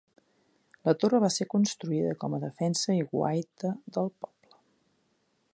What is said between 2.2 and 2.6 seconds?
com a